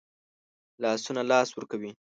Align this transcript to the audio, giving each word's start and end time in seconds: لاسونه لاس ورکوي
لاسونه 0.81 1.21
لاس 1.29 1.49
ورکوي 1.53 1.91